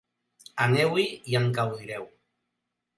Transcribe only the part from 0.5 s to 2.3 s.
Aneu-hi i en gaudireu.